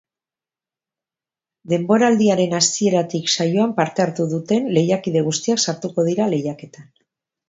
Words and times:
Denboraldiaren 1.73 2.55
hasieratik 2.59 3.29
saioan 3.35 3.75
parte 3.81 4.03
hartu 4.05 4.25
duten 4.31 4.65
lehiakide 4.79 5.23
guztiak 5.29 5.63
sartuko 5.67 6.07
dira 6.09 6.27
lehiaketan. 6.33 6.89